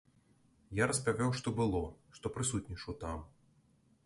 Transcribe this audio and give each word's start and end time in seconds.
Я 0.79 0.87
распавёў, 0.91 1.31
што 1.41 1.53
было, 1.59 1.83
што 2.21 2.33
прысутнічаў 2.39 3.01
там. 3.05 3.23